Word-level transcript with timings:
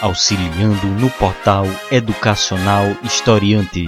auxiliando 0.00 0.86
no 0.86 1.10
portal 1.10 1.66
educacional 1.90 2.96
Historiante. 3.02 3.86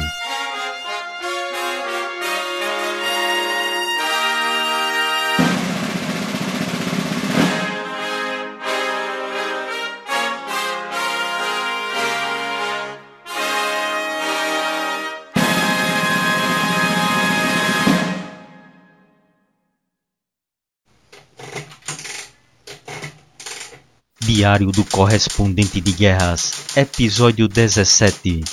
Diário 24.32 24.70
do 24.70 24.84
Correspondente 24.84 25.80
de 25.80 25.90
Guerras, 25.90 26.52
Episódio 26.76 27.48
17 27.48 28.44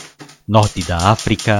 Norte 0.47 0.81
da 0.81 1.11
África, 1.11 1.59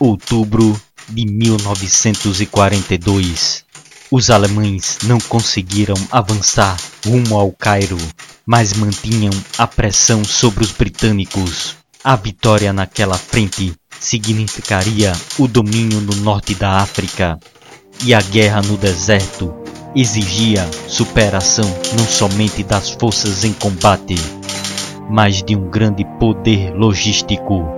outubro 0.00 0.80
de 1.06 1.26
1942. 1.26 3.66
Os 4.10 4.30
alemães 4.30 4.96
não 5.02 5.18
conseguiram 5.18 5.96
avançar 6.10 6.78
rumo 7.04 7.36
ao 7.36 7.52
Cairo, 7.52 7.98
mas 8.46 8.72
mantinham 8.72 9.34
a 9.58 9.66
pressão 9.66 10.24
sobre 10.24 10.64
os 10.64 10.72
britânicos. 10.72 11.76
A 12.02 12.16
vitória 12.16 12.72
naquela 12.72 13.18
frente 13.18 13.74
significaria 14.00 15.12
o 15.38 15.46
domínio 15.46 16.00
no 16.00 16.16
norte 16.16 16.54
da 16.54 16.78
África 16.78 17.38
e 18.02 18.14
a 18.14 18.22
guerra 18.22 18.62
no 18.62 18.78
deserto 18.78 19.57
exigia 19.94 20.66
superação 20.86 21.64
não 21.96 22.04
somente 22.04 22.62
das 22.62 22.90
forças 22.90 23.44
em 23.44 23.52
combate, 23.52 24.16
mas 25.10 25.42
de 25.42 25.56
um 25.56 25.70
grande 25.70 26.04
poder 26.18 26.72
logístico. 26.74 27.77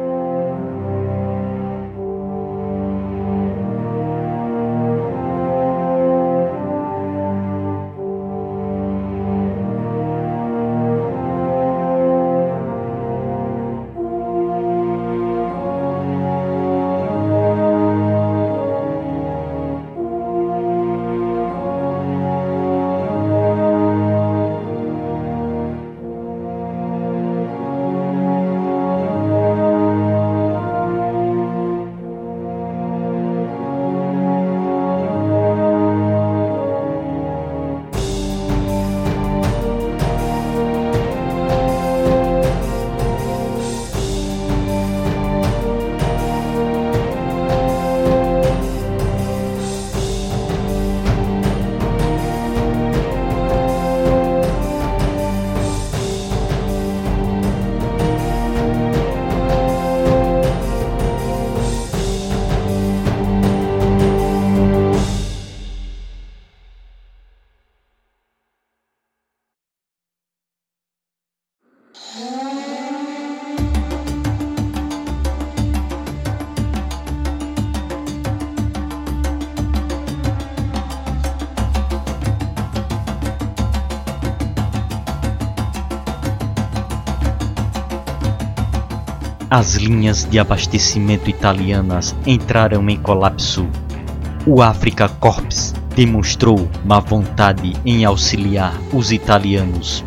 As 89.52 89.74
linhas 89.74 90.24
de 90.24 90.38
abastecimento 90.38 91.28
italianas 91.28 92.14
entraram 92.24 92.88
em 92.88 92.96
colapso. 92.96 93.68
O 94.46 94.62
Africa 94.62 95.08
Corps 95.08 95.74
demonstrou 95.96 96.68
má 96.84 97.00
vontade 97.00 97.72
em 97.84 98.04
auxiliar 98.04 98.72
os 98.92 99.10
italianos. 99.10 100.04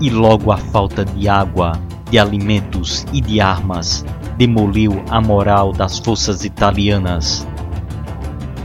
E 0.00 0.10
logo 0.10 0.50
a 0.50 0.56
falta 0.56 1.04
de 1.04 1.28
água, 1.28 1.80
de 2.10 2.18
alimentos 2.18 3.06
e 3.12 3.20
de 3.20 3.40
armas 3.40 4.04
demoliu 4.36 5.00
a 5.08 5.20
moral 5.20 5.72
das 5.72 6.00
forças 6.00 6.44
italianas, 6.44 7.46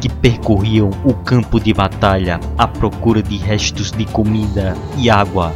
que 0.01 0.09
percorriam 0.09 0.89
o 1.03 1.13
campo 1.13 1.59
de 1.59 1.71
batalha 1.75 2.39
à 2.57 2.67
procura 2.67 3.21
de 3.21 3.37
restos 3.37 3.91
de 3.91 4.05
comida 4.05 4.75
e 4.97 5.11
água 5.11 5.53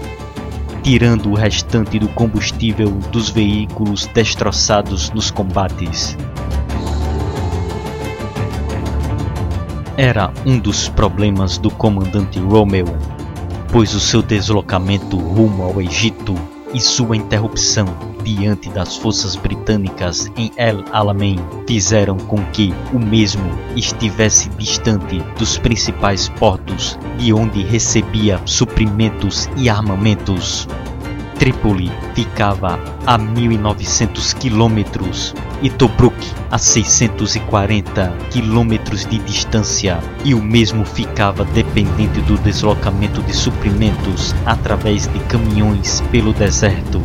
tirando 0.84 1.30
o 1.30 1.36
restante 1.36 2.00
do 2.00 2.08
combustível 2.10 2.90
dos 3.12 3.30
veículos 3.30 4.06
destroçados 4.08 5.12
nos 5.12 5.30
combates. 5.32 6.18
Era 9.98 10.32
um 10.46 10.58
dos 10.58 10.88
problemas 10.88 11.58
do 11.58 11.70
comandante 11.70 12.40
Romeu, 12.40 12.86
pois 13.72 13.94
o 13.94 14.00
seu 14.00 14.22
deslocamento 14.22 15.18
rumo 15.18 15.64
ao 15.64 15.82
Egito 15.82 16.36
e 16.74 16.80
sua 16.80 17.18
interrupção 17.18 18.09
diante 18.24 18.70
das 18.70 18.96
forças 18.98 19.36
britânicas 19.36 20.32
em 20.38 20.52
El 20.58 20.84
Alamein 20.92 21.40
fizeram 21.68 22.18
com 22.18 22.38
que 22.52 22.74
o 22.94 23.00
mesmo 23.00 23.50
estivesse 23.76 24.50
distante 24.50 25.20
dos 25.38 25.58
principais 25.58 26.30
portos 26.30 26.98
de 27.18 27.34
onde 27.34 27.64
recebia 27.64 28.40
suprimentos 28.46 29.50
e 29.58 29.70
armamentos. 29.70 30.68
Trípoli 31.40 31.90
ficava 32.14 32.78
a 33.06 33.18
1900 33.18 34.34
quilômetros 34.34 35.34
e 35.62 35.70
Tobruk 35.70 36.14
a 36.52 36.58
640 36.58 38.14
quilômetros 38.30 39.06
de 39.06 39.20
distância, 39.20 40.00
e 40.26 40.34
o 40.34 40.42
mesmo 40.42 40.84
ficava 40.84 41.46
dependente 41.46 42.20
do 42.22 42.38
deslocamento 42.40 43.22
de 43.22 43.34
suprimentos 43.34 44.36
através 44.46 45.08
de 45.08 45.20
caminhões 45.26 46.02
pelo 46.12 46.34
deserto. 46.34 47.02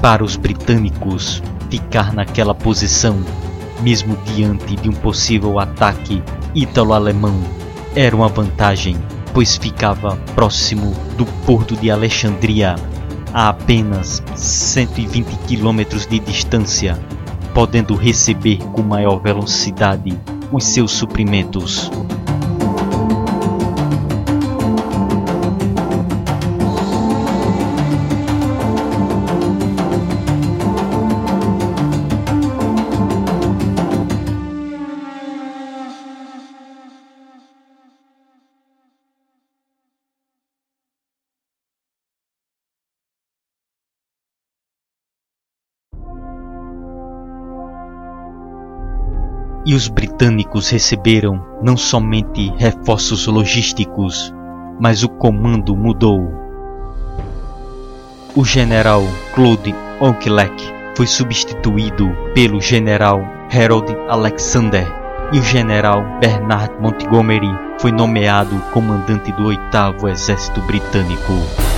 Para 0.00 0.24
os 0.24 0.34
britânicos, 0.34 1.42
ficar 1.68 2.14
naquela 2.14 2.54
posição, 2.54 3.22
mesmo 3.82 4.16
diante 4.24 4.74
de 4.76 4.88
um 4.88 4.92
possível 4.92 5.58
ataque 5.58 6.22
ítalo-alemão, 6.54 7.38
era 7.94 8.16
uma 8.16 8.28
vantagem, 8.28 8.96
pois 9.34 9.56
ficava 9.56 10.16
próximo 10.34 10.94
do 11.18 11.26
porto 11.44 11.76
de 11.76 11.90
Alexandria, 11.90 12.76
a 13.34 13.50
apenas 13.50 14.22
120 14.34 15.36
quilômetros 15.46 16.06
de 16.06 16.18
distância, 16.18 16.98
podendo 17.52 17.94
receber 17.94 18.56
com 18.72 18.82
maior 18.82 19.20
velocidade 19.20 20.18
os 20.50 20.64
seus 20.64 20.92
suprimentos. 20.92 21.90
E 49.64 49.74
os 49.74 49.88
britânicos 49.88 50.70
receberam 50.70 51.44
não 51.62 51.76
somente 51.76 52.52
reforços 52.56 53.26
logísticos, 53.26 54.34
mas 54.78 55.02
o 55.02 55.08
comando 55.08 55.76
mudou. 55.76 56.32
O 58.34 58.44
general 58.44 59.02
Claude 59.34 59.74
Onkelek 60.00 60.80
foi 60.96 61.06
substituído 61.06 62.10
pelo 62.34 62.60
general 62.60 63.22
Harold 63.52 63.94
Alexander 64.08 64.86
e 65.32 65.38
o 65.38 65.42
general 65.42 66.02
Bernard 66.20 66.72
Montgomery 66.80 67.50
foi 67.78 67.92
nomeado 67.92 68.58
comandante 68.72 69.32
do 69.32 69.46
8 69.46 70.08
Exército 70.08 70.60
Britânico. 70.62 71.69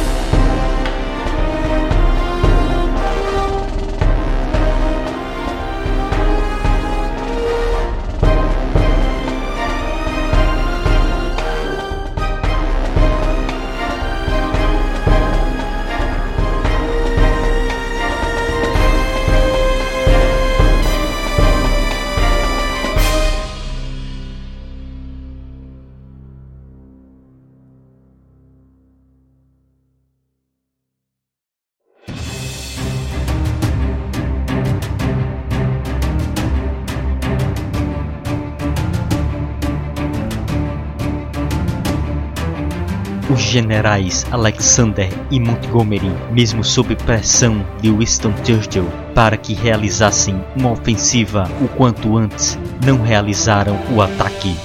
Generais 43.53 44.27
Alexander 44.31 45.11
e 45.31 45.39
Montgomery, 45.39 46.11
mesmo 46.33 46.65
sob 46.65 46.97
pressão 46.97 47.65
de 47.83 47.91
Winston 47.91 48.33
Churchill 48.43 48.89
para 49.15 49.37
que 49.37 49.53
realizassem 49.53 50.43
uma 50.57 50.71
ofensiva 50.71 51.47
o 51.61 51.69
quanto 51.69 52.17
antes, 52.17 52.59
não 52.85 53.03
realizaram 53.03 53.79
o 53.95 54.01
ataque. 54.01 54.57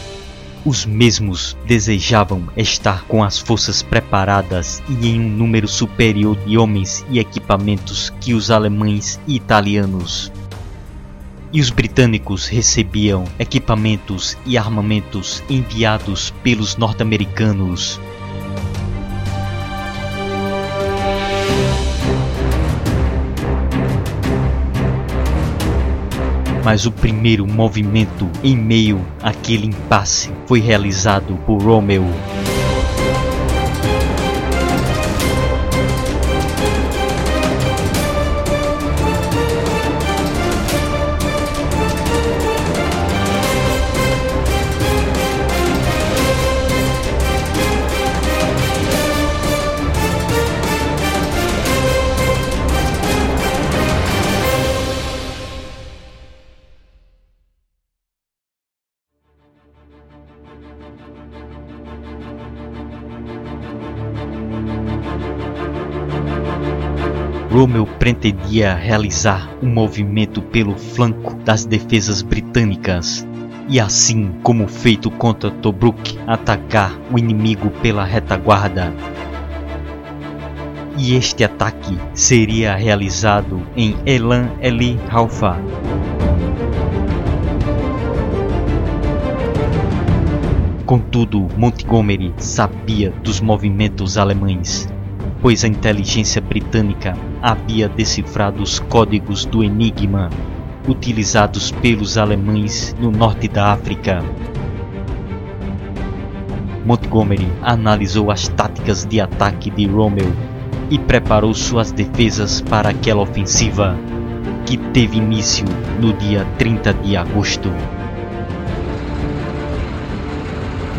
Os 0.63 0.85
mesmos 0.85 1.57
desejavam 1.65 2.47
estar 2.55 3.03
com 3.03 3.23
as 3.23 3.37
forças 3.37 3.81
preparadas 3.81 4.81
e 4.87 5.09
em 5.09 5.19
um 5.19 5.29
número 5.29 5.67
superior 5.67 6.37
de 6.45 6.57
homens 6.57 7.05
e 7.09 7.19
equipamentos 7.19 8.13
que 8.21 8.33
os 8.33 8.49
alemães 8.49 9.19
e 9.27 9.35
italianos. 9.35 10.31
E 11.51 11.61
os 11.61 11.69
britânicos 11.69 12.47
recebiam 12.47 13.25
equipamentos 13.39 14.37
e 14.45 14.57
armamentos 14.57 15.43
enviados 15.49 16.33
pelos 16.43 16.75
norte-americanos 16.75 17.99
mas 26.67 26.85
o 26.85 26.91
primeiro 26.91 27.47
movimento 27.47 28.29
em 28.43 28.53
meio 28.53 28.99
àquele 29.23 29.67
impasse 29.67 30.29
foi 30.45 30.59
realizado 30.59 31.39
por 31.45 31.61
Romeo. 31.63 32.03
Pretendia 68.07 68.73
realizar 68.73 69.49
um 69.61 69.67
movimento 69.67 70.41
pelo 70.41 70.77
flanco 70.77 71.35
das 71.43 71.65
defesas 71.65 72.21
britânicas 72.21 73.27
e 73.67 73.81
assim 73.81 74.31
como 74.41 74.65
feito 74.65 75.11
contra 75.11 75.51
Tobruk, 75.51 76.17
atacar 76.25 76.97
o 77.11 77.19
inimigo 77.19 77.69
pela 77.69 78.05
retaguarda. 78.05 78.93
E 80.97 81.15
este 81.15 81.43
ataque 81.43 81.99
seria 82.13 82.75
realizado 82.75 83.61
em 83.75 83.97
Elan 84.05 84.51
Eli 84.61 84.97
Halfa. 85.11 85.57
Contudo, 90.85 91.49
Montgomery 91.57 92.33
sabia 92.37 93.11
dos 93.21 93.41
movimentos 93.41 94.17
alemães 94.17 94.87
pois 95.47 95.63
a 95.63 95.67
inteligência 95.69 96.41
britânica 96.41 97.15
havia 97.41 97.87
decifrado 97.87 98.61
os 98.61 98.79
códigos 98.79 99.45
do 99.45 99.63
Enigma 99.63 100.29
utilizados 100.85 101.71
pelos 101.71 102.17
alemães 102.17 102.93
no 102.99 103.09
norte 103.11 103.47
da 103.47 103.71
África. 103.71 104.21
Montgomery 106.85 107.47
analisou 107.61 108.29
as 108.29 108.49
táticas 108.49 109.05
de 109.05 109.21
ataque 109.21 109.69
de 109.71 109.87
Rommel 109.87 110.29
e 110.89 110.99
preparou 110.99 111.53
suas 111.53 111.93
defesas 111.93 112.59
para 112.59 112.89
aquela 112.89 113.21
ofensiva, 113.21 113.97
que 114.65 114.75
teve 114.75 115.15
início 115.15 115.63
no 115.97 116.11
dia 116.11 116.45
30 116.57 116.93
de 116.95 117.15
agosto. 117.15 117.71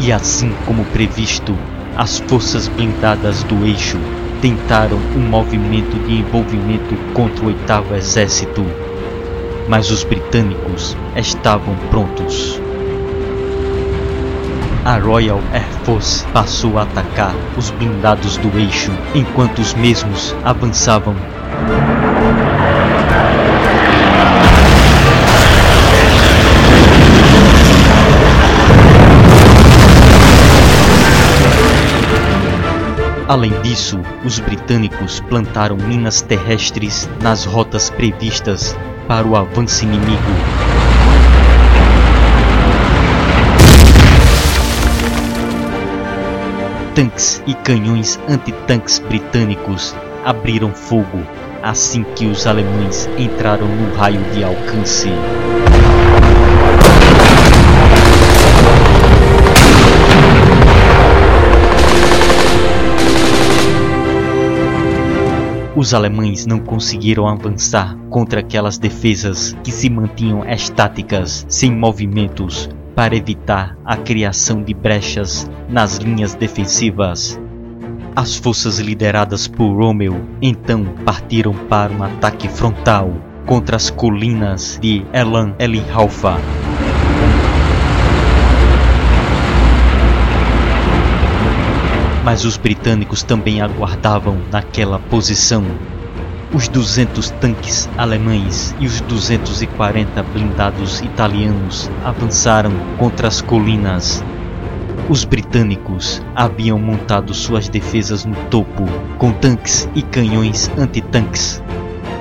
E 0.00 0.11
assim 0.11 0.50
como 0.64 0.87
previsto, 0.87 1.55
as 1.95 2.19
forças 2.21 2.67
blindadas 2.67 3.43
do 3.43 3.67
eixo 3.67 3.99
tentaram 4.40 4.99
um 5.16 5.21
movimento 5.21 5.99
de 6.07 6.18
envolvimento 6.18 6.95
contra 7.12 7.45
o 7.45 7.49
oitavo 7.49 7.95
exército, 7.95 8.64
mas 9.68 9.90
os 9.90 10.04
britânicos 10.04 10.97
estavam 11.16 11.75
prontos. 11.90 12.61
A 14.85 14.97
Royal 14.97 15.40
Air 15.52 15.68
Force 15.85 16.25
passou 16.33 16.78
a 16.78 16.83
atacar 16.83 17.35
os 17.57 17.71
blindados 17.71 18.38
do 18.38 18.59
eixo 18.59 18.90
enquanto 19.14 19.59
os 19.59 19.75
mesmos 19.75 20.35
avançavam. 20.45 21.14
Além 33.29 33.53
disso, 33.61 34.01
os 34.25 34.41
britânicos 34.41 35.21
plantaram 35.21 35.77
minas 35.77 36.23
terrestres 36.23 37.09
nas 37.21 37.45
rotas 37.45 37.91
previstas 37.91 38.75
para 39.07 39.27
o 39.27 39.37
avanço 39.37 39.85
inimigo. 39.85 40.23
Tanques 46.95 47.43
e 47.47 47.53
canhões 47.53 48.19
antitanques 48.27 48.99
britânicos 48.99 49.95
abriram 50.25 50.73
fogo 50.73 51.23
assim 51.63 52.05
que 52.17 52.27
os 52.27 52.47
alemães 52.47 53.09
entraram 53.19 53.67
no 53.67 53.95
raio 53.95 54.21
de 54.33 54.43
alcance. 54.43 55.09
Os 65.79 65.95
alemães 65.95 66.45
não 66.45 66.59
conseguiram 66.59 67.29
avançar 67.29 67.97
contra 68.11 68.41
aquelas 68.41 68.79
defesas 68.79 69.57
que 69.63 69.71
se 69.71 69.89
mantinham 69.89 70.45
estáticas, 70.45 71.47
sem 71.49 71.71
movimentos, 71.71 72.69
para 72.97 73.15
evitar 73.15 73.79
a 73.85 73.97
criação 73.97 74.61
de 74.61 74.75
brechas 74.75 75.49
nas 75.69 75.99
linhas 75.99 76.35
defensivas. 76.35 77.41
As 78.17 78.35
forças 78.35 78.81
lideradas 78.81 79.47
por 79.47 79.73
Rommel 79.73 80.21
então 80.43 80.85
partiram 81.05 81.55
para 81.55 81.93
um 81.93 82.03
ataque 82.03 82.49
frontal 82.49 83.13
contra 83.47 83.77
as 83.77 83.89
colinas 83.89 84.81
de 84.83 85.07
Elan 85.13 85.55
Elihalfa. 85.61 86.39
Mas 92.25 92.45
os 92.45 92.57
britânicos 92.57 93.23
também 93.23 93.61
aguardavam 93.61 94.39
naquela 94.51 94.99
posição. 94.99 95.65
Os 96.53 96.67
200 96.67 97.31
tanques 97.33 97.89
alemães 97.99 98.75
e 98.81 98.87
os 98.87 99.01
240 99.03 100.23
blindados 100.23 101.01
italianos 101.01 101.91
avançaram 102.05 102.73
contra 102.97 103.29
as 103.29 103.43
colinas. 103.43 104.25
Os 105.11 105.25
britânicos 105.25 106.23
haviam 106.35 106.79
montado 106.79 107.35
suas 107.35 107.69
defesas 107.69 108.25
no 108.25 108.35
topo, 108.51 108.85
com 109.19 109.31
tanques 109.31 109.89
e 109.95 110.03
canhões 110.03 110.71
antitanques. 110.79 111.63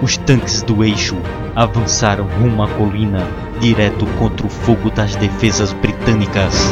Os 0.01 0.18
tanques 0.18 0.62
do 0.62 0.84
eixo 0.84 1.16
avançaram 1.56 2.27
rumo 2.39 2.63
à 2.63 2.68
colina, 2.68 3.25
direto 3.60 4.06
contra 4.20 4.46
o 4.46 4.50
fogo 4.50 4.92
das 4.92 5.16
defesas 5.16 5.74
britânicas. 5.74 6.72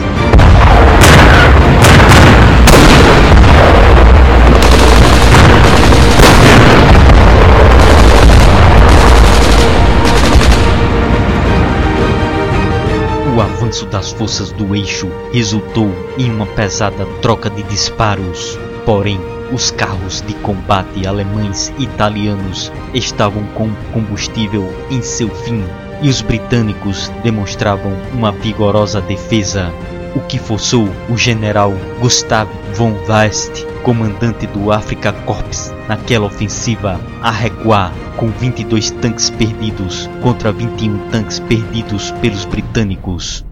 O 13.76 13.78
avanço 13.78 13.86
das 13.88 14.12
forças 14.14 14.52
do 14.54 14.74
eixo 14.74 15.12
resultou 15.34 15.92
em 16.18 16.32
uma 16.32 16.46
pesada 16.46 17.06
troca 17.22 17.50
de 17.50 17.62
disparos. 17.64 18.58
Porém, 18.86 19.20
os 19.52 19.70
carros 19.70 20.22
de 20.22 20.34
combate 20.36 21.06
alemães 21.06 21.74
e 21.78 21.84
italianos 21.84 22.72
estavam 22.94 23.44
com 23.48 23.70
combustível 23.92 24.66
em 24.90 25.02
seu 25.02 25.28
fim 25.28 25.62
e 26.02 26.08
os 26.08 26.22
britânicos 26.22 27.12
demonstravam 27.22 27.92
uma 28.14 28.32
vigorosa 28.32 29.02
defesa, 29.02 29.74
o 30.16 30.22
que 30.22 30.40
forçou 30.40 30.88
o 31.10 31.18
general 31.18 31.74
Gustav 32.00 32.50
von 32.76 32.94
Weist, 33.10 33.66
comandante 33.84 34.48
do 34.48 34.72
Afrika 34.72 35.12
Corps 35.12 35.74
naquela 35.90 36.28
ofensiva, 36.28 36.98
a 37.22 37.30
recuar 37.30 37.92
com 38.16 38.30
22 38.30 38.92
tanques 38.92 39.30
perdidos 39.30 40.10
contra 40.22 40.54
21 40.54 41.10
tanques 41.10 41.42
perdidos 41.42 42.12
pelos 42.22 42.46
britânicos. 42.46 43.44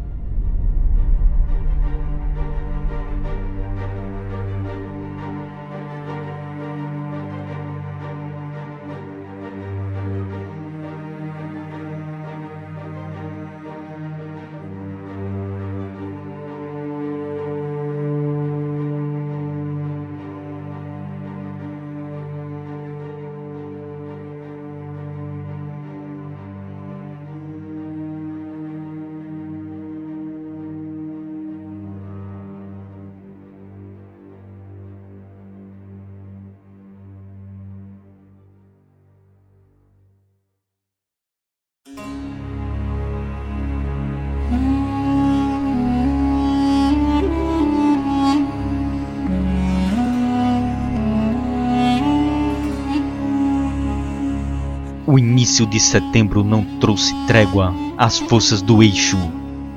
Início 55.44 55.66
de 55.66 55.78
setembro 55.78 56.42
não 56.42 56.64
trouxe 56.80 57.14
trégua 57.28 57.74
às 57.98 58.18
forças 58.18 58.62
do 58.62 58.82
eixo. 58.82 59.18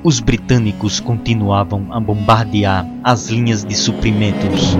Os 0.01 0.21
britânicos 0.21 1.01
continuavam 1.01 1.87
a 1.91 1.99
bombardear 1.99 2.87
as 3.03 3.27
linhas 3.27 3.65
de 3.65 3.75
suprimentos. 3.75 4.77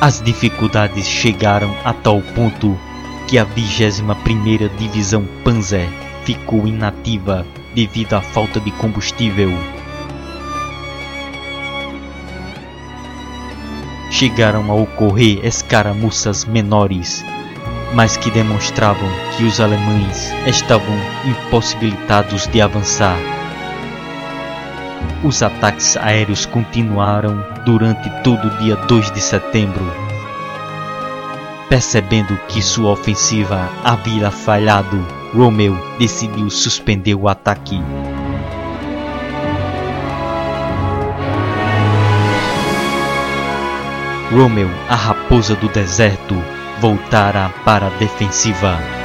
As 0.00 0.20
dificuldades 0.20 1.06
chegaram 1.06 1.72
a 1.84 1.92
tal 1.92 2.20
ponto 2.20 2.76
que 3.28 3.38
a 3.38 3.46
21ª 3.46 4.68
Divisão 4.76 5.24
Panzer 5.44 5.88
ficou 6.24 6.66
inativa 6.66 7.46
devido 7.76 8.14
à 8.14 8.22
falta 8.22 8.58
de 8.58 8.70
combustível. 8.72 9.52
Chegaram 14.10 14.70
a 14.70 14.74
ocorrer 14.74 15.44
escaramuças 15.44 16.46
menores, 16.46 17.22
mas 17.92 18.16
que 18.16 18.30
demonstravam 18.30 19.08
que 19.36 19.44
os 19.44 19.60
alemães 19.60 20.32
estavam 20.46 20.96
impossibilitados 21.26 22.46
de 22.46 22.62
avançar. 22.62 23.18
Os 25.22 25.42
ataques 25.42 25.98
aéreos 25.98 26.46
continuaram 26.46 27.44
durante 27.66 28.08
todo 28.22 28.48
o 28.48 28.58
dia 28.58 28.76
2 28.76 29.12
de 29.12 29.20
setembro. 29.20 29.84
Percebendo 31.68 32.38
que 32.48 32.62
sua 32.62 32.92
ofensiva 32.92 33.68
havia 33.84 34.30
falhado, 34.30 35.04
Romeu 35.36 35.76
decidiu 35.98 36.48
suspender 36.48 37.14
o 37.14 37.28
ataque. 37.28 37.78
Romeu, 44.32 44.70
a 44.88 44.94
raposa 44.94 45.54
do 45.54 45.68
deserto, 45.68 46.34
voltara 46.80 47.50
para 47.66 47.88
a 47.88 47.90
defensiva. 47.90 48.95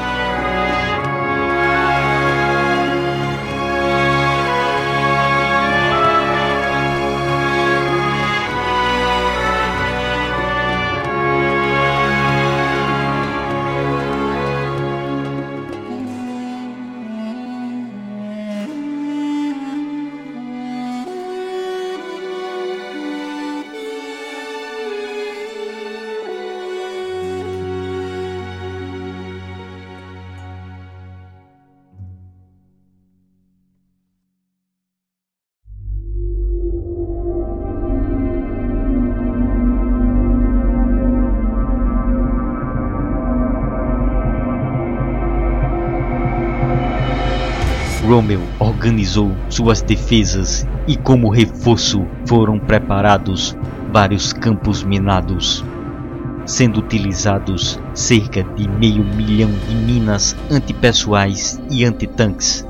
Organizou 48.91 49.31
suas 49.49 49.81
defesas 49.81 50.67
e, 50.85 50.97
como 50.97 51.29
reforço, 51.29 52.05
foram 52.25 52.59
preparados 52.59 53.55
vários 53.89 54.33
campos 54.33 54.83
minados, 54.83 55.63
sendo 56.45 56.79
utilizados 56.79 57.79
cerca 57.93 58.43
de 58.43 58.67
meio 58.67 59.03
milhão 59.03 59.49
de 59.49 59.75
minas 59.75 60.35
antipessoais 60.51 61.57
e 61.71 61.85
antitanques. 61.85 62.67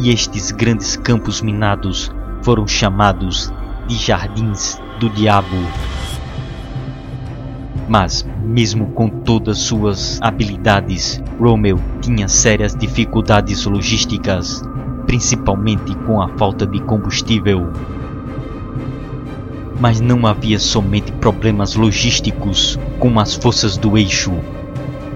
E 0.00 0.10
estes 0.10 0.50
grandes 0.50 0.96
campos 0.96 1.42
minados 1.42 2.10
foram 2.42 2.66
chamados 2.66 3.52
de 3.86 3.96
Jardins 3.96 4.80
do 4.98 5.10
Diabo. 5.10 5.56
Mas, 7.88 8.26
mesmo 8.42 8.86
com 8.88 9.08
todas 9.08 9.58
suas 9.58 10.18
habilidades, 10.22 11.22
Romeo 11.38 11.78
tinha 12.00 12.28
sérias 12.28 12.74
dificuldades 12.74 13.64
logísticas, 13.66 14.62
principalmente 15.06 15.94
com 16.06 16.20
a 16.20 16.28
falta 16.28 16.66
de 16.66 16.80
combustível. 16.80 17.70
Mas 19.78 20.00
não 20.00 20.26
havia 20.26 20.58
somente 20.58 21.12
problemas 21.12 21.74
logísticos 21.74 22.78
com 22.98 23.20
as 23.20 23.34
forças 23.34 23.76
do 23.76 23.98
eixo. 23.98 24.32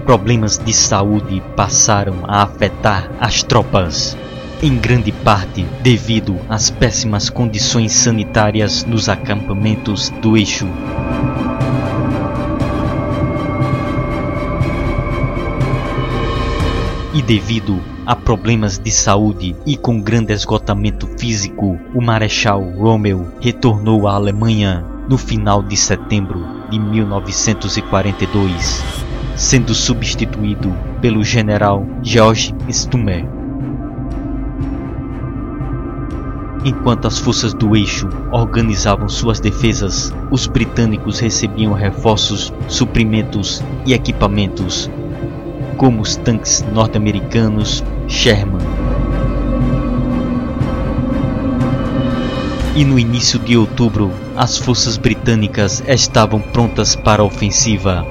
Problemas 0.05 0.57
de 0.57 0.73
saúde 0.73 1.41
passaram 1.55 2.15
a 2.23 2.43
afetar 2.43 3.09
as 3.19 3.41
tropas, 3.41 4.17
em 4.61 4.77
grande 4.77 5.11
parte 5.11 5.65
devido 5.81 6.35
às 6.49 6.69
péssimas 6.69 7.29
condições 7.29 7.93
sanitárias 7.93 8.83
nos 8.83 9.07
acampamentos 9.07 10.09
do 10.21 10.35
eixo. 10.35 10.67
E 17.19 17.21
devido 17.21 17.79
a 18.05 18.15
problemas 18.15 18.79
de 18.79 18.89
saúde 18.89 19.53
e 19.65 19.75
com 19.75 19.99
grande 19.99 20.31
esgotamento 20.31 21.05
físico, 21.17 21.77
o 21.93 22.01
Marechal 22.01 22.63
Rommel 22.77 23.27
retornou 23.41 24.07
à 24.07 24.13
Alemanha 24.13 24.85
no 25.09 25.17
final 25.17 25.61
de 25.61 25.75
setembro 25.75 26.41
de 26.69 26.79
1942, 26.79 28.81
sendo 29.35 29.75
substituído 29.75 30.73
pelo 31.01 31.21
general 31.21 31.85
George 32.01 32.55
Stummer. 32.69 33.27
Enquanto 36.63 37.05
as 37.05 37.19
forças 37.19 37.53
do 37.53 37.75
eixo 37.75 38.07
organizavam 38.31 39.09
suas 39.09 39.41
defesas, 39.41 40.13
os 40.31 40.47
britânicos 40.47 41.19
recebiam 41.19 41.73
reforços, 41.73 42.53
suprimentos 42.69 43.61
e 43.85 43.91
equipamentos 43.91 44.89
como 45.79 46.01
os 46.01 46.17
tanques 46.17 46.61
norte-americanos 46.73 47.81
Sherman. 48.05 48.59
E 52.75 52.83
no 52.83 52.99
início 52.99 53.39
de 53.39 53.55
outubro, 53.55 54.11
as 54.35 54.57
forças 54.57 54.97
britânicas 54.97 55.81
estavam 55.87 56.41
prontas 56.41 56.97
para 56.97 57.21
a 57.21 57.25
ofensiva. 57.25 58.05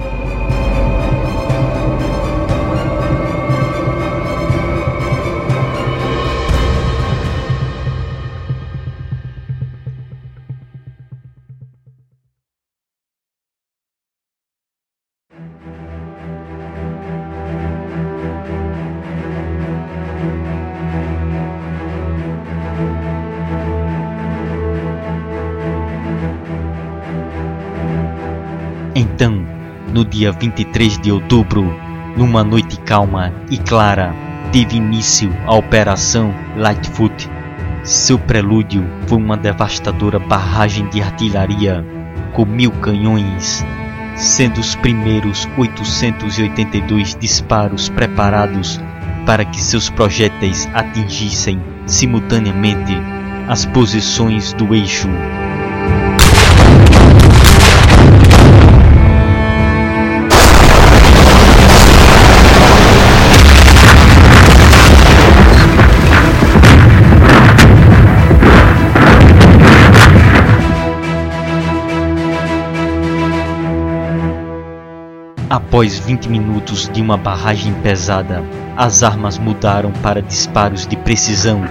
Dia 30.19 30.33
23 30.33 30.99
de 30.99 31.13
outubro, 31.13 31.73
numa 32.17 32.43
noite 32.43 32.77
calma 32.81 33.33
e 33.49 33.57
clara, 33.57 34.13
teve 34.51 34.77
início 34.77 35.33
a 35.47 35.55
Operação 35.55 36.35
Lightfoot. 36.57 37.31
Seu 37.85 38.19
prelúdio 38.19 38.85
foi 39.07 39.17
uma 39.17 39.37
devastadora 39.37 40.19
barragem 40.19 40.89
de 40.89 41.01
artilharia 41.01 41.87
com 42.33 42.45
mil 42.45 42.73
canhões, 42.73 43.65
sendo 44.17 44.59
os 44.59 44.75
primeiros 44.75 45.49
882 45.57 47.15
disparos 47.15 47.89
preparados 47.89 48.81
para 49.25 49.45
que 49.45 49.63
seus 49.63 49.89
projéteis 49.89 50.69
atingissem 50.75 51.63
simultaneamente 51.87 52.97
as 53.47 53.65
posições 53.67 54.53
do 54.53 54.75
eixo. 54.75 55.09
Após 75.51 75.99
20 75.99 76.27
minutos 76.27 76.91
de 76.91 77.01
uma 77.01 77.17
barragem 77.17 77.73
pesada, 77.83 78.45
as 78.77 79.03
armas 79.03 79.39
mudaram 79.39 79.91
para 80.03 80.21
disparos 80.21 80.87
de 80.87 80.95
precisão 80.95 81.65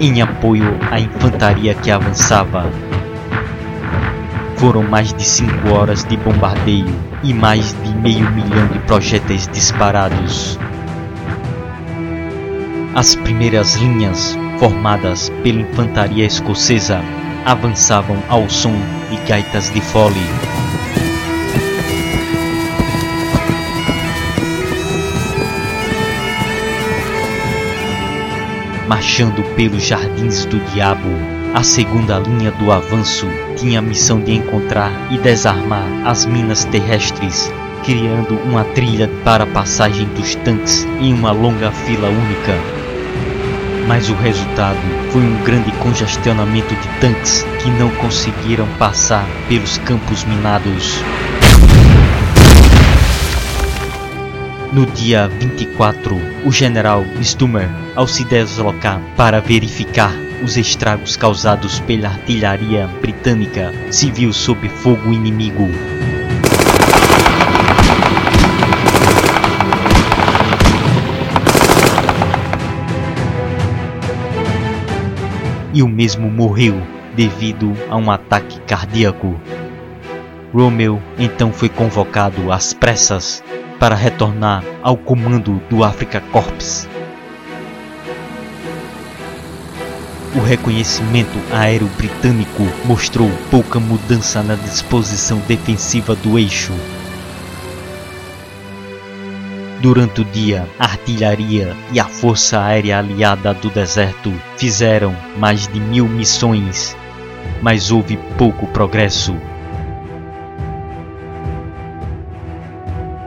em 0.00 0.22
apoio 0.22 0.78
à 0.92 1.00
infantaria 1.00 1.74
que 1.74 1.90
avançava. 1.90 2.70
Foram 4.54 4.84
mais 4.84 5.12
de 5.12 5.24
5 5.24 5.68
horas 5.70 6.04
de 6.04 6.16
bombardeio 6.16 6.94
e 7.24 7.34
mais 7.34 7.74
de 7.82 7.92
meio 7.96 8.30
milhão 8.30 8.68
de 8.68 8.78
projéteis 8.80 9.48
disparados. 9.48 10.56
As 12.94 13.16
primeiras 13.16 13.74
linhas, 13.74 14.38
formadas 14.60 15.30
pela 15.42 15.62
infantaria 15.62 16.24
escocesa, 16.24 17.00
avançavam 17.44 18.18
ao 18.28 18.48
som 18.48 18.74
de 19.10 19.16
gaitas 19.28 19.68
de 19.70 19.80
fole. 19.80 20.65
Marchando 28.88 29.42
pelos 29.54 29.82
jardins 29.82 30.44
do 30.44 30.58
diabo. 30.72 31.08
A 31.54 31.62
segunda 31.62 32.18
linha 32.18 32.50
do 32.52 32.70
avanço 32.70 33.26
tinha 33.56 33.78
a 33.78 33.82
missão 33.82 34.20
de 34.20 34.32
encontrar 34.32 34.92
e 35.10 35.18
desarmar 35.18 35.86
as 36.04 36.26
minas 36.26 36.64
terrestres, 36.66 37.50
criando 37.84 38.38
uma 38.44 38.64
trilha 38.64 39.10
para 39.24 39.44
a 39.44 39.46
passagem 39.46 40.06
dos 40.08 40.34
tanques 40.36 40.86
em 41.00 41.12
uma 41.12 41.32
longa 41.32 41.70
fila 41.70 42.08
única. 42.08 42.54
Mas 43.88 44.10
o 44.10 44.14
resultado 44.14 44.78
foi 45.10 45.22
um 45.22 45.42
grande 45.44 45.70
congestionamento 45.78 46.74
de 46.74 46.88
tanques 47.00 47.46
que 47.62 47.70
não 47.70 47.88
conseguiram 47.96 48.66
passar 48.78 49.26
pelos 49.48 49.78
campos 49.78 50.24
minados. 50.24 51.00
No 54.76 54.84
dia 54.84 55.26
24, 55.26 56.20
o 56.44 56.52
general 56.52 57.02
Stummer, 57.22 57.66
ao 57.94 58.06
se 58.06 58.22
deslocar 58.24 59.00
para 59.16 59.40
verificar 59.40 60.12
os 60.44 60.58
estragos 60.58 61.16
causados 61.16 61.80
pela 61.80 62.08
artilharia 62.08 62.86
britânica, 63.00 63.72
se 63.90 64.10
viu 64.10 64.34
sob 64.34 64.68
fogo 64.68 65.14
inimigo. 65.14 65.66
E 75.72 75.82
o 75.82 75.88
mesmo 75.88 76.30
morreu 76.30 76.74
devido 77.14 77.72
a 77.88 77.96
um 77.96 78.10
ataque 78.10 78.60
cardíaco. 78.66 79.40
Romeu 80.52 81.00
então 81.18 81.50
foi 81.50 81.70
convocado 81.70 82.52
às 82.52 82.74
pressas 82.74 83.42
para 83.78 83.94
retornar 83.94 84.64
ao 84.82 84.96
comando 84.96 85.60
do 85.68 85.84
Africa 85.84 86.20
Corps. 86.32 86.88
O 90.34 90.40
reconhecimento 90.40 91.38
aéreo 91.52 91.88
britânico 91.96 92.62
mostrou 92.84 93.30
pouca 93.50 93.80
mudança 93.80 94.42
na 94.42 94.54
disposição 94.54 95.38
defensiva 95.48 96.14
do 96.14 96.38
eixo. 96.38 96.74
Durante 99.80 100.20
o 100.20 100.24
dia, 100.24 100.68
a 100.78 100.84
artilharia 100.84 101.76
e 101.92 102.00
a 102.00 102.04
força 102.04 102.60
aérea 102.60 102.98
aliada 102.98 103.54
do 103.54 103.70
deserto 103.70 104.32
fizeram 104.56 105.16
mais 105.38 105.68
de 105.68 105.80
mil 105.80 106.06
missões, 106.06 106.96
mas 107.62 107.90
houve 107.90 108.18
pouco 108.36 108.66
progresso. 108.66 109.34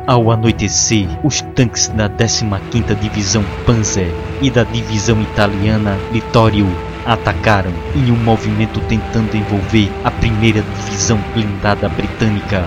Ao 0.09 0.31
anoitecer, 0.31 1.07
os 1.23 1.39
tanques 1.53 1.87
da 1.89 2.09
15ª 2.09 2.95
Divisão 2.99 3.43
Panzer 3.63 4.11
e 4.41 4.49
da 4.49 4.63
Divisão 4.63 5.21
Italiana 5.21 5.99
Littorio 6.11 6.65
atacaram 7.05 7.71
em 7.95 8.11
um 8.11 8.15
movimento 8.15 8.79
tentando 8.87 9.37
envolver 9.37 9.87
a 10.03 10.09
primeira 10.09 10.63
divisão 10.63 11.19
blindada 11.35 11.87
britânica, 11.89 12.65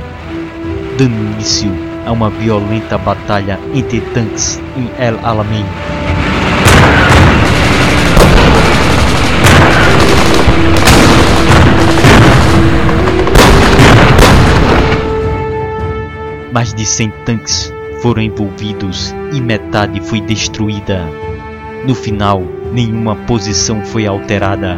dando 0.96 1.32
início 1.32 1.72
a 2.06 2.12
uma 2.12 2.30
violenta 2.30 2.96
batalha 2.96 3.58
entre 3.74 4.00
tanques 4.14 4.60
em 4.76 4.88
El 5.04 5.18
Alamein. 5.24 5.66
Mais 16.52 16.74
de 16.74 16.84
100 16.84 17.10
tanques 17.24 17.72
foram 18.02 18.20
envolvidos 18.20 19.14
e 19.32 19.40
metade 19.40 20.02
foi 20.02 20.20
destruída. 20.20 21.08
No 21.86 21.94
final, 21.94 22.42
nenhuma 22.72 23.16
posição 23.16 23.82
foi 23.86 24.06
alterada. 24.06 24.76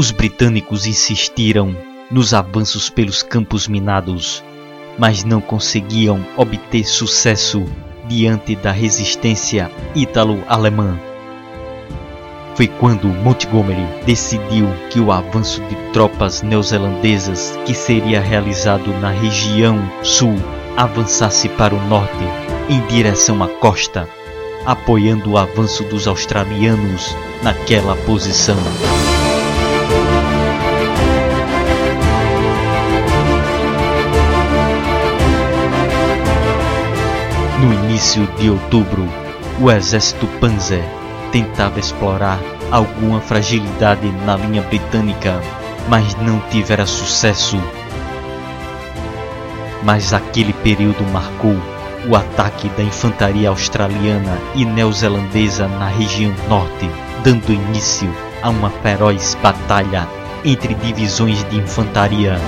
Os 0.00 0.10
britânicos 0.10 0.86
insistiram 0.86 1.76
nos 2.10 2.32
avanços 2.32 2.88
pelos 2.88 3.22
campos 3.22 3.68
minados, 3.68 4.42
mas 4.98 5.24
não 5.24 5.42
conseguiam 5.42 6.24
obter 6.38 6.86
sucesso 6.86 7.66
diante 8.08 8.56
da 8.56 8.72
resistência 8.72 9.70
ítalo-alemã. 9.94 10.98
Foi 12.54 12.66
quando 12.66 13.08
Montgomery 13.08 13.84
decidiu 14.06 14.66
que 14.88 14.98
o 14.98 15.12
avanço 15.12 15.60
de 15.64 15.76
tropas 15.92 16.40
neozelandesas 16.40 17.58
que 17.66 17.74
seria 17.74 18.22
realizado 18.22 18.98
na 19.00 19.10
região 19.10 19.78
sul 20.02 20.34
avançasse 20.78 21.46
para 21.46 21.74
o 21.74 21.88
norte 21.88 22.24
em 22.70 22.80
direção 22.86 23.42
à 23.42 23.48
costa, 23.48 24.08
apoiando 24.64 25.32
o 25.32 25.36
avanço 25.36 25.84
dos 25.84 26.08
australianos 26.08 27.14
naquela 27.42 27.94
posição. 28.06 28.56
Início 38.00 38.26
de 38.38 38.48
outubro, 38.48 39.06
o 39.60 39.70
exército 39.70 40.26
Panzer 40.40 40.82
tentava 41.30 41.78
explorar 41.78 42.40
alguma 42.70 43.20
fragilidade 43.20 44.10
na 44.24 44.36
linha 44.36 44.62
britânica, 44.62 45.38
mas 45.86 46.14
não 46.16 46.40
tivera 46.50 46.86
sucesso. 46.86 47.60
Mas 49.82 50.14
aquele 50.14 50.54
período 50.54 51.04
marcou 51.12 51.54
o 52.08 52.16
ataque 52.16 52.70
da 52.70 52.82
infantaria 52.82 53.50
australiana 53.50 54.38
e 54.54 54.64
neozelandesa 54.64 55.68
na 55.68 55.88
região 55.88 56.32
norte, 56.48 56.88
dando 57.22 57.52
início 57.52 58.10
a 58.42 58.48
uma 58.48 58.70
feroz 58.70 59.36
batalha 59.42 60.08
entre 60.42 60.72
divisões 60.72 61.44
de 61.50 61.58
infantaria. 61.58 62.38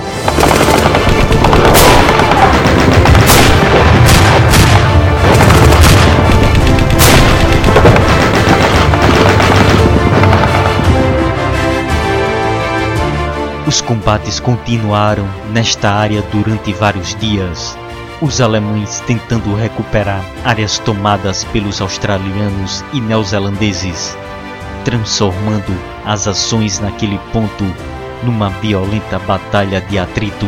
Os 13.73 13.81
combates 13.81 14.39
continuaram 14.39 15.27
nesta 15.51 15.89
área 15.89 16.21
durante 16.31 16.71
vários 16.73 17.15
dias, 17.15 17.75
os 18.21 18.39
alemães 18.39 18.99
tentando 19.07 19.55
recuperar 19.55 20.23
áreas 20.43 20.77
tomadas 20.77 21.43
pelos 21.45 21.81
australianos 21.81 22.85
e 22.93 23.01
neozelandeses, 23.01 24.15
transformando 24.85 25.75
as 26.05 26.27
ações 26.27 26.79
naquele 26.79 27.17
ponto 27.31 27.63
numa 28.21 28.49
violenta 28.49 29.17
batalha 29.17 29.81
de 29.81 29.97
atrito. 29.97 30.45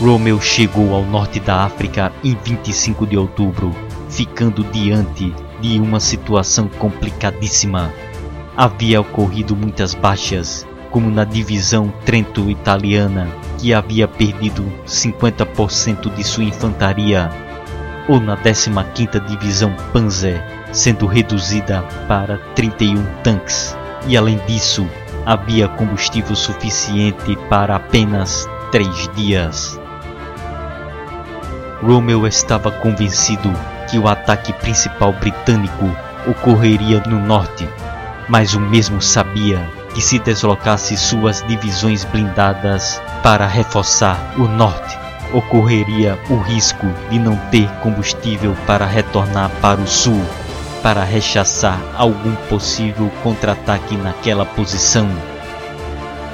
Rommel 0.00 0.40
chegou 0.40 0.94
ao 0.94 1.02
norte 1.02 1.40
da 1.40 1.64
África 1.64 2.12
em 2.22 2.36
25 2.44 3.04
de 3.04 3.18
outubro, 3.18 3.74
ficando 4.08 4.62
diante 4.62 5.34
de 5.60 5.80
uma 5.80 5.98
situação 5.98 6.68
complicadíssima 6.68 7.92
havia 8.56 9.00
ocorrido 9.00 9.54
muitas 9.54 9.94
baixas, 9.94 10.66
como 10.90 11.10
na 11.10 11.24
divisão 11.24 11.92
Trento 12.04 12.50
italiana, 12.50 13.28
que 13.58 13.74
havia 13.74 14.08
perdido 14.08 14.64
50% 14.86 16.14
de 16.14 16.24
sua 16.24 16.44
infantaria, 16.44 17.30
ou 18.08 18.20
na 18.20 18.36
15ª 18.36 19.20
Divisão 19.26 19.74
Panzer, 19.92 20.42
sendo 20.72 21.06
reduzida 21.06 21.82
para 22.08 22.38
31 22.54 23.04
tanques. 23.22 23.76
E 24.06 24.16
além 24.16 24.38
disso, 24.46 24.88
havia 25.26 25.68
combustível 25.68 26.36
suficiente 26.36 27.36
para 27.50 27.76
apenas 27.76 28.48
três 28.70 29.10
dias. 29.14 29.78
Rommel 31.82 32.26
estava 32.26 32.70
convencido 32.70 33.52
que 33.90 33.98
o 33.98 34.08
ataque 34.08 34.52
principal 34.54 35.12
britânico 35.12 35.84
ocorreria 36.26 37.02
no 37.06 37.20
norte, 37.20 37.68
mas 38.28 38.54
o 38.54 38.60
mesmo 38.60 39.00
sabia 39.00 39.68
que 39.94 40.00
se 40.00 40.18
deslocasse 40.18 40.96
suas 40.96 41.42
divisões 41.46 42.04
blindadas 42.04 43.00
para 43.22 43.46
reforçar 43.46 44.34
o 44.36 44.46
norte, 44.46 44.96
ocorreria 45.32 46.18
o 46.28 46.36
risco 46.36 46.86
de 47.10 47.18
não 47.18 47.36
ter 47.50 47.68
combustível 47.80 48.56
para 48.66 48.84
retornar 48.84 49.50
para 49.60 49.80
o 49.80 49.86
sul, 49.86 50.22
para 50.82 51.02
rechaçar 51.02 51.80
algum 51.96 52.34
possível 52.48 53.10
contra-ataque 53.22 53.96
naquela 53.96 54.44
posição. 54.44 55.08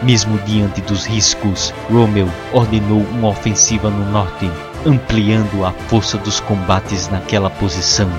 Mesmo 0.03 0.37
diante 0.41 0.81
dos 0.81 1.07
riscos, 1.07 1.73
Rommel 1.91 2.29
ordenou 2.53 3.01
uma 3.13 3.29
ofensiva 3.29 3.89
no 3.89 4.11
norte, 4.11 4.51
ampliando 4.85 5.65
a 5.65 5.71
força 5.89 6.19
dos 6.19 6.41
combates 6.41 7.09
naquela 7.09 7.49
posição. 7.49 8.11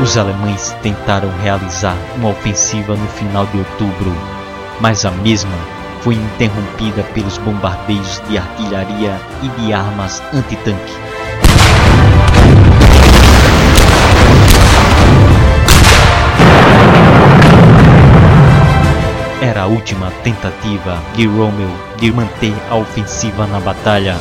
Os 0.00 0.16
alemães 0.16 0.76
tentaram 0.80 1.28
realizar 1.42 1.96
uma 2.16 2.30
ofensiva 2.30 2.94
no 2.94 3.08
final 3.08 3.44
de 3.46 3.58
outubro, 3.58 4.14
mas 4.80 5.04
a 5.04 5.10
mesma 5.10 5.58
foi 6.02 6.14
interrompida 6.14 7.02
pelos 7.14 7.36
bombardeios 7.38 8.22
de 8.28 8.38
artilharia 8.38 9.20
e 9.42 9.48
de 9.60 9.72
armas 9.72 10.22
antitanque. 10.32 10.92
Era 19.42 19.62
a 19.62 19.66
última 19.66 20.12
tentativa 20.22 21.02
de 21.14 21.26
Rommel 21.26 21.70
de 21.96 22.12
manter 22.12 22.54
a 22.70 22.76
ofensiva 22.76 23.46
na 23.48 23.58
batalha. 23.58 24.16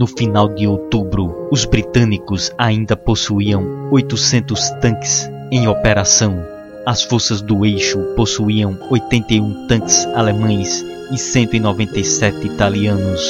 No 0.00 0.06
final 0.06 0.48
de 0.48 0.66
outubro, 0.66 1.46
os 1.52 1.66
britânicos 1.66 2.50
ainda 2.56 2.96
possuíam 2.96 3.90
800 3.92 4.70
tanques 4.80 5.30
em 5.52 5.68
operação. 5.68 6.42
As 6.86 7.02
forças 7.02 7.42
do 7.42 7.66
eixo 7.66 7.98
possuíam 8.16 8.78
81 8.90 9.66
tanques 9.66 10.06
alemães 10.14 10.82
e 11.12 11.18
197 11.18 12.46
italianos. 12.46 13.20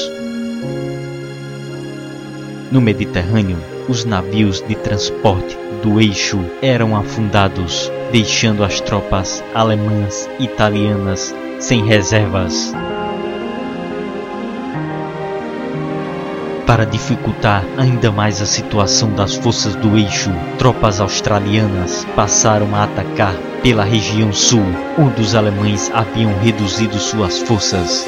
No 2.70 2.80
Mediterrâneo, 2.80 3.58
os 3.88 4.04
navios 4.04 4.60
de 4.60 4.76
transporte 4.76 5.58
do 5.82 6.00
eixo 6.00 6.38
eram 6.62 6.96
afundados, 6.96 7.90
deixando 8.12 8.62
as 8.62 8.80
tropas 8.80 9.42
alemãs 9.56 10.30
e 10.38 10.44
italianas 10.44 11.34
sem 11.58 11.84
reservas. 11.84 12.72
para 16.70 16.86
dificultar 16.86 17.64
ainda 17.76 18.12
mais 18.12 18.40
a 18.40 18.46
situação 18.46 19.10
das 19.10 19.34
forças 19.34 19.74
do 19.74 19.98
eixo, 19.98 20.30
tropas 20.56 21.00
australianas 21.00 22.06
passaram 22.14 22.76
a 22.76 22.84
atacar 22.84 23.34
pela 23.60 23.82
região 23.82 24.32
sul, 24.32 24.62
onde 24.96 25.20
os 25.20 25.34
alemães 25.34 25.90
haviam 25.92 26.32
reduzido 26.38 26.96
suas 26.96 27.40
forças. 27.40 28.06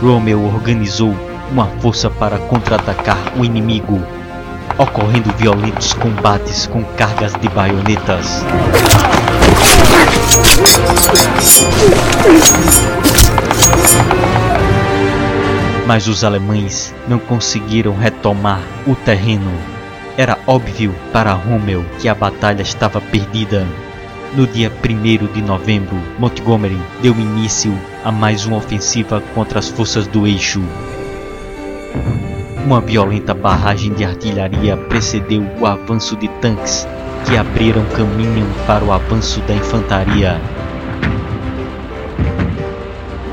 Rommel 0.00 0.42
organizou 0.46 1.14
uma 1.52 1.66
força 1.82 2.08
para 2.08 2.38
contra-atacar 2.38 3.18
o 3.38 3.44
inimigo, 3.44 4.02
ocorrendo 4.78 5.30
violentos 5.36 5.92
combates 5.92 6.66
com 6.66 6.82
cargas 6.96 7.34
de 7.34 7.50
baionetas 7.50 8.42
mas 15.86 16.08
os 16.08 16.24
alemães 16.24 16.92
não 17.06 17.18
conseguiram 17.18 17.96
retomar 17.96 18.60
o 18.86 18.94
terreno. 18.94 19.52
Era 20.16 20.36
óbvio 20.46 20.94
para 21.12 21.32
Rommel 21.32 21.84
que 22.00 22.08
a 22.08 22.14
batalha 22.14 22.62
estava 22.62 23.00
perdida. 23.00 23.66
No 24.34 24.46
dia 24.46 24.70
1 24.70 25.32
de 25.32 25.40
novembro, 25.40 25.96
Montgomery 26.18 26.78
deu 27.00 27.14
início 27.14 27.72
a 28.04 28.10
mais 28.10 28.44
uma 28.44 28.56
ofensiva 28.56 29.22
contra 29.34 29.60
as 29.60 29.68
forças 29.68 30.06
do 30.06 30.26
eixo. 30.26 30.62
Uma 32.64 32.80
violenta 32.80 33.32
barragem 33.32 33.92
de 33.92 34.04
artilharia 34.04 34.76
precedeu 34.76 35.46
o 35.60 35.66
avanço 35.66 36.16
de 36.16 36.26
tanques, 36.40 36.86
que 37.24 37.36
abriram 37.36 37.84
caminho 37.86 38.46
para 38.66 38.84
o 38.84 38.92
avanço 38.92 39.40
da 39.42 39.54
infantaria. 39.54 40.40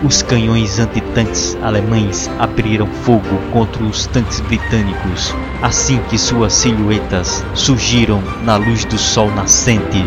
Os 0.04 0.22
canhões 0.22 0.80
antitanques 0.80 1.58
alemães 1.62 2.30
abriram 2.38 2.88
fogo 2.88 3.38
contra 3.54 3.82
os 3.84 4.06
tanques 4.06 4.42
britânicos 4.42 5.34
assim 5.62 5.98
que 6.10 6.18
suas 6.18 6.52
silhuetas 6.52 7.42
surgiram 7.54 8.22
na 8.44 8.58
luz 8.58 8.84
do 8.84 8.98
sol 8.98 9.32
nascente. 9.32 10.04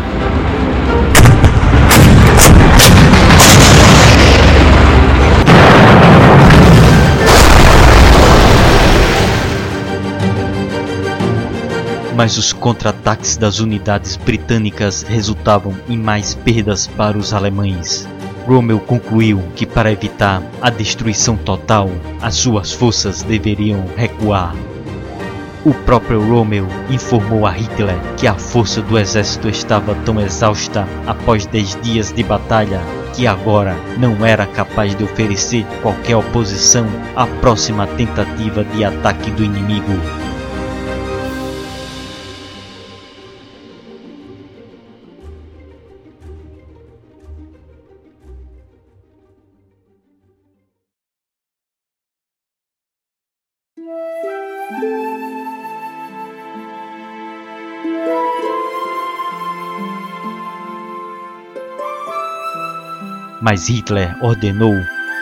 Mas 12.15 12.37
os 12.37 12.53
contra-ataques 12.53 13.35
das 13.35 13.59
unidades 13.59 14.15
britânicas 14.15 15.01
resultavam 15.01 15.75
em 15.89 15.97
mais 15.97 16.35
perdas 16.35 16.85
para 16.85 17.17
os 17.17 17.33
alemães. 17.33 18.07
Rommel 18.47 18.79
concluiu 18.79 19.43
que 19.55 19.65
para 19.65 19.91
evitar 19.91 20.41
a 20.61 20.69
destruição 20.69 21.35
total, 21.35 21.89
as 22.21 22.35
suas 22.35 22.71
forças 22.71 23.21
deveriam 23.21 23.83
recuar. 23.97 24.55
O 25.65 25.73
próprio 25.73 26.21
Rommel 26.21 26.65
informou 26.89 27.45
a 27.45 27.51
Hitler 27.51 27.97
que 28.15 28.25
a 28.25 28.35
força 28.35 28.81
do 28.81 28.97
exército 28.97 29.49
estava 29.49 29.93
tão 30.05 30.21
exausta 30.21 30.87
após 31.05 31.45
dez 31.45 31.77
dias 31.81 32.13
de 32.13 32.23
batalha 32.23 32.79
que 33.13 33.27
agora 33.27 33.75
não 33.97 34.25
era 34.25 34.45
capaz 34.45 34.95
de 34.95 35.03
oferecer 35.03 35.65
qualquer 35.81 36.15
oposição 36.15 36.85
à 37.17 37.27
próxima 37.27 37.85
tentativa 37.85 38.63
de 38.63 38.85
ataque 38.85 39.29
do 39.31 39.43
inimigo. 39.43 40.26
Mas 63.47 63.69
Hitler 63.69 64.13
ordenou 64.21 64.73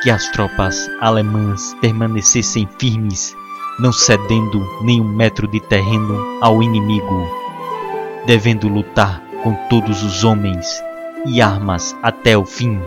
que 0.02 0.10
as 0.10 0.28
tropas 0.30 0.90
alemãs 1.00 1.76
permanecessem 1.80 2.68
firmes, 2.80 3.36
não 3.80 3.92
cedendo 3.92 4.66
nem 4.82 5.00
um 5.00 5.08
metro 5.08 5.48
de 5.48 5.60
terreno 5.60 6.40
ao 6.42 6.64
inimigo, 6.64 7.30
devendo 8.26 8.68
lutar 8.68 9.22
com 9.44 9.54
todos 9.70 10.02
os 10.02 10.24
homens 10.24 10.68
e 11.28 11.40
armas 11.40 11.96
até 12.02 12.36
o 12.36 12.44
fim. 12.44 12.80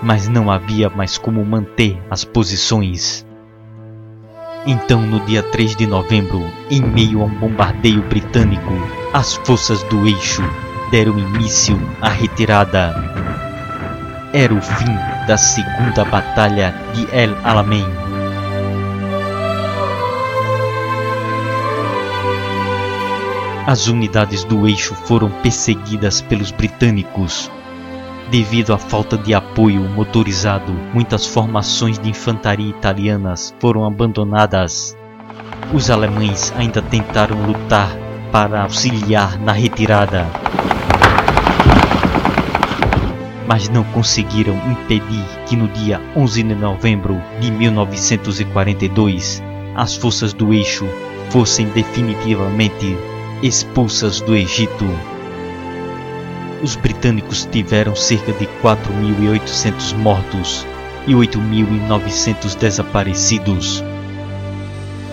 Mas 0.00 0.28
não 0.28 0.48
havia 0.48 0.88
mais 0.88 1.18
como 1.18 1.44
manter 1.44 2.00
as 2.08 2.24
posições. 2.24 3.26
Então, 4.66 5.02
no 5.02 5.20
dia 5.26 5.42
3 5.42 5.76
de 5.76 5.86
novembro, 5.86 6.50
em 6.70 6.80
meio 6.80 7.20
a 7.20 7.24
um 7.26 7.28
bombardeio 7.28 8.02
britânico, 8.02 8.72
as 9.12 9.34
forças 9.34 9.82
do 9.84 10.06
eixo 10.06 10.42
deram 10.90 11.18
início 11.18 11.78
à 12.00 12.08
retirada. 12.08 12.94
Era 14.32 14.54
o 14.54 14.62
fim 14.62 14.94
da 15.26 15.36
segunda 15.36 16.02
batalha 16.06 16.74
de 16.94 17.06
El 17.14 17.36
Alamein. 17.44 17.86
As 23.66 23.86
unidades 23.86 24.44
do 24.44 24.66
eixo 24.66 24.94
foram 24.94 25.30
perseguidas 25.42 26.22
pelos 26.22 26.50
britânicos. 26.50 27.50
Devido 28.30 28.72
à 28.72 28.78
falta 28.78 29.16
de 29.16 29.34
apoio 29.34 29.82
motorizado, 29.82 30.72
muitas 30.92 31.26
formações 31.26 31.98
de 31.98 32.08
infantaria 32.08 32.70
italianas 32.70 33.54
foram 33.60 33.84
abandonadas. 33.84 34.96
Os 35.72 35.90
alemães 35.90 36.52
ainda 36.56 36.82
tentaram 36.82 37.46
lutar 37.46 37.88
para 38.32 38.62
auxiliar 38.62 39.38
na 39.38 39.52
retirada 39.52 40.26
mas 43.46 43.68
não 43.68 43.84
conseguiram 43.84 44.56
impedir 44.70 45.24
que 45.46 45.56
no 45.56 45.68
dia 45.68 46.00
11 46.16 46.42
de 46.42 46.54
novembro 46.54 47.20
de 47.40 47.50
1942 47.50 49.42
as 49.74 49.96
forças 49.96 50.32
do 50.32 50.52
eixo 50.52 50.86
fossem 51.30 51.66
definitivamente 51.68 52.96
expulsas 53.42 54.20
do 54.20 54.34
Egito. 54.34 55.13
Os 56.64 56.76
britânicos 56.76 57.44
tiveram 57.52 57.94
cerca 57.94 58.32
de 58.32 58.46
4.800 58.62 59.94
mortos 59.98 60.66
e 61.06 61.12
8.900 61.12 62.56
desaparecidos. 62.56 63.84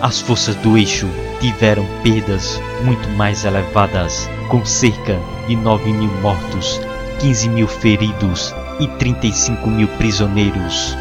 As 0.00 0.18
forças 0.18 0.56
do 0.56 0.78
eixo 0.78 1.06
tiveram 1.42 1.86
perdas 2.02 2.58
muito 2.82 3.06
mais 3.10 3.44
elevadas, 3.44 4.30
com 4.48 4.64
cerca 4.64 5.20
de 5.46 5.54
9 5.54 5.92
mil 5.92 6.10
mortos 6.22 6.80
15 7.20 7.50
mil 7.50 7.68
feridos 7.68 8.54
e 8.80 8.88
35 8.88 9.68
mil 9.68 9.88
prisioneiros. 9.98 10.96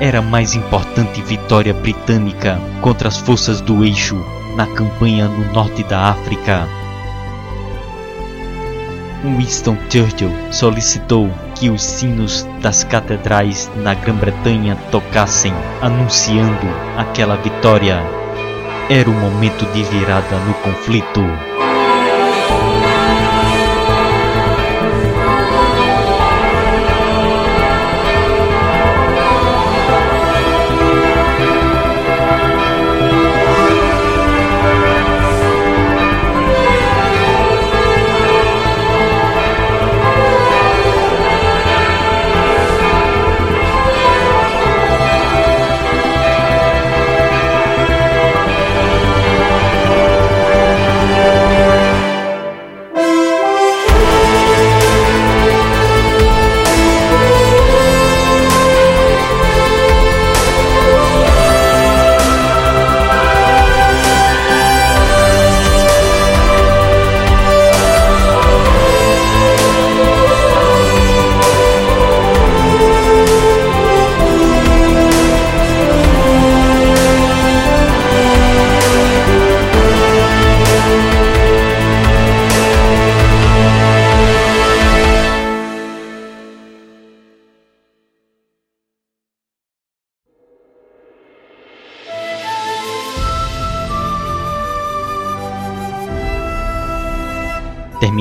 Era 0.00 0.20
a 0.20 0.22
mais 0.22 0.54
importante 0.54 1.20
vitória 1.20 1.74
britânica 1.74 2.58
contra 2.80 3.08
as 3.08 3.18
forças 3.18 3.60
do 3.60 3.84
eixo 3.84 4.16
na 4.56 4.66
campanha 4.66 5.28
no 5.28 5.52
norte 5.52 5.84
da 5.84 6.08
África. 6.08 6.83
Winston 9.24 9.76
Churchill 9.90 10.30
solicitou 10.52 11.30
que 11.54 11.70
os 11.70 11.82
sinos 11.82 12.46
das 12.60 12.84
catedrais 12.84 13.70
na 13.76 13.94
Grã-Bretanha 13.94 14.76
tocassem, 14.90 15.52
anunciando 15.80 16.66
aquela 16.96 17.36
vitória. 17.36 18.02
Era 18.90 19.08
o 19.08 19.14
momento 19.14 19.64
de 19.72 19.82
virada 19.84 20.38
no 20.40 20.54
conflito. 20.54 21.20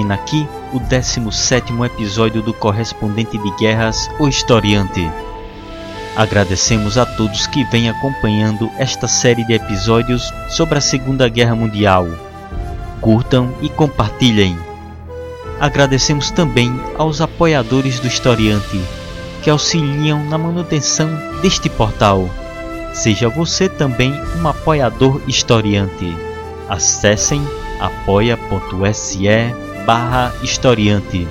Termina 0.03 0.15
aqui 0.15 0.45
o 0.73 0.79
17 0.79 1.71
episódio 1.85 2.41
do 2.41 2.53
Correspondente 2.53 3.37
de 3.37 3.51
Guerras, 3.55 4.09
O 4.19 4.27
Historiante. 4.27 5.09
Agradecemos 6.17 6.97
a 6.97 7.05
todos 7.05 7.47
que 7.47 7.63
vêm 7.65 7.89
acompanhando 7.89 8.69
esta 8.77 9.07
série 9.07 9.45
de 9.45 9.53
episódios 9.53 10.29
sobre 10.49 10.77
a 10.77 10.81
Segunda 10.81 11.29
Guerra 11.29 11.55
Mundial. 11.55 12.05
Curtam 12.99 13.53
e 13.61 13.69
compartilhem. 13.69 14.57
Agradecemos 15.57 16.31
também 16.31 16.77
aos 16.97 17.21
apoiadores 17.21 18.01
do 18.01 18.07
Historiante, 18.07 18.81
que 19.41 19.49
auxiliam 19.49 20.21
na 20.25 20.37
manutenção 20.37 21.09
deste 21.41 21.69
portal. 21.69 22.29
Seja 22.93 23.29
você 23.29 23.69
também 23.69 24.13
um 24.37 24.45
apoiador 24.45 25.21
historiante. 25.29 26.13
Acessem 26.67 27.41
apoia.se 27.79 29.72
barra 29.85 30.33
historiante. 30.41 31.27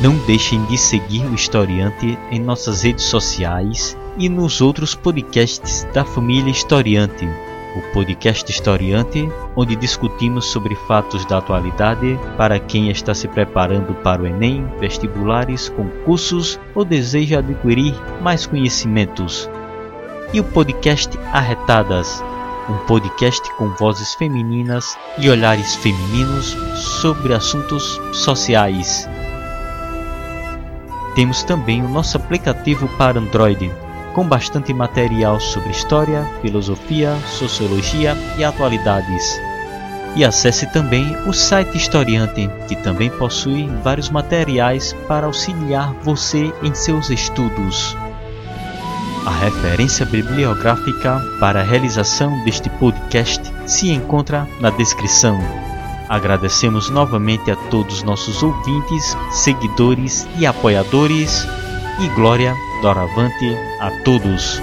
Não 0.00 0.16
deixem 0.26 0.64
de 0.66 0.78
seguir 0.78 1.26
o 1.26 1.34
Historiante 1.34 2.18
em 2.30 2.40
nossas 2.40 2.82
redes 2.82 3.04
sociais 3.04 3.98
e 4.16 4.28
nos 4.28 4.60
outros 4.60 4.94
podcasts 4.94 5.86
da 5.92 6.04
família 6.04 6.50
Historiante. 6.50 7.28
O 7.76 7.92
podcast 7.92 8.50
Historiante, 8.50 9.28
onde 9.54 9.76
discutimos 9.76 10.46
sobre 10.46 10.74
fatos 10.86 11.26
da 11.26 11.38
atualidade 11.38 12.18
para 12.38 12.58
quem 12.58 12.90
está 12.90 13.12
se 13.12 13.28
preparando 13.28 13.92
para 13.96 14.22
o 14.22 14.26
Enem, 14.26 14.66
vestibulares, 14.80 15.68
concursos 15.68 16.58
ou 16.74 16.84
deseja 16.84 17.40
adquirir 17.40 17.94
mais 18.22 18.46
conhecimentos. 18.46 19.50
E 20.32 20.40
o 20.40 20.44
podcast 20.44 21.18
Arretadas, 21.32 22.22
um 22.68 22.76
podcast 22.86 23.50
com 23.54 23.68
vozes 23.70 24.14
femininas 24.14 24.96
e 25.18 25.30
olhares 25.30 25.74
femininos 25.76 26.56
sobre 27.00 27.32
assuntos 27.32 28.00
sociais. 28.12 29.08
Temos 31.14 31.42
também 31.42 31.82
o 31.82 31.88
nosso 31.88 32.16
aplicativo 32.16 32.86
para 32.96 33.18
Android, 33.18 33.70
com 34.14 34.24
bastante 34.24 34.72
material 34.74 35.40
sobre 35.40 35.70
história, 35.70 36.24
filosofia, 36.42 37.16
sociologia 37.26 38.16
e 38.36 38.44
atualidades. 38.44 39.40
E 40.14 40.24
acesse 40.24 40.66
também 40.72 41.16
o 41.26 41.32
site 41.32 41.76
Historiante, 41.76 42.50
que 42.66 42.76
também 42.76 43.10
possui 43.10 43.68
vários 43.82 44.10
materiais 44.10 44.92
para 45.06 45.26
auxiliar 45.26 45.92
você 46.02 46.52
em 46.62 46.74
seus 46.74 47.10
estudos. 47.10 47.96
A 49.26 49.30
referência 49.30 50.06
bibliográfica 50.06 51.22
para 51.38 51.60
a 51.60 51.62
realização 51.62 52.42
deste 52.44 52.70
podcast 52.70 53.42
se 53.66 53.90
encontra 53.90 54.48
na 54.60 54.70
descrição. 54.70 55.38
Agradecemos 56.08 56.88
novamente 56.88 57.50
a 57.50 57.56
todos 57.70 58.02
nossos 58.02 58.42
ouvintes, 58.42 59.16
seguidores 59.30 60.26
e 60.38 60.46
apoiadores. 60.46 61.46
E 62.00 62.08
glória 62.14 62.54
doravante 62.80 63.56
a 63.80 63.90
todos. 64.04 64.60